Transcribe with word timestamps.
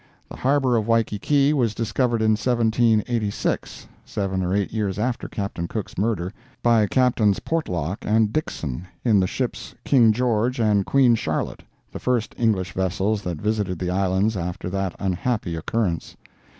The 0.31 0.37
harbor 0.37 0.75
of 0.77 0.87
Waikiki 0.87 1.53
was 1.53 1.75
discovered 1.75 2.23
in 2.23 2.31
1786 2.31 3.87
(seven 4.03 4.41
or 4.41 4.51
eight 4.55 4.73
years 4.73 4.97
after 4.97 5.27
Captain 5.27 5.67
Cook's 5.67 5.95
murder) 5.95 6.33
by 6.63 6.87
Captains 6.87 7.39
Portlock 7.39 7.99
and 8.01 8.33
Dixon, 8.33 8.87
in 9.05 9.19
the 9.19 9.27
ships 9.27 9.75
King 9.85 10.11
George 10.11 10.59
and 10.59 10.87
Queen 10.87 11.13
Charlotte—the 11.13 11.99
first 11.99 12.33
English 12.35 12.73
vessels 12.73 13.21
that 13.21 13.39
visited 13.39 13.77
the 13.77 13.91
islands 13.91 14.35
after 14.35 14.71
that 14.71 14.95
unhappy 14.97 15.55
occurrence. 15.55 16.17